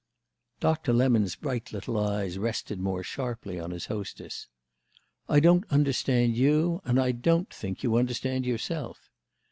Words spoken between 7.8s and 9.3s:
you understand yourself."